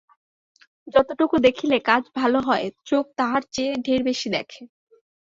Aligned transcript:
যতটুকু 0.87 1.35
দেখিলে 1.45 1.77
কাজ 1.89 2.03
ভালো 2.15 2.39
হয় 2.39 2.65
চোখ 2.85 3.05
তাহার 3.17 3.41
চেয়ে 3.53 3.73
ঢের 3.85 4.01
বেশি 4.03 4.27
দেখে। 4.29 4.61